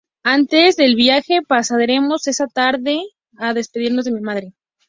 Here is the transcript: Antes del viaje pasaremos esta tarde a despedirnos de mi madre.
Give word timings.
Antes 0.23 0.77
del 0.77 0.95
viaje 0.95 1.43
pasaremos 1.47 2.25
esta 2.25 2.47
tarde 2.47 3.03
a 3.37 3.53
despedirnos 3.53 4.03
de 4.03 4.11
mi 4.11 4.21
madre. 4.21 4.51